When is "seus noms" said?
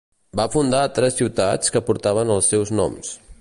2.55-3.15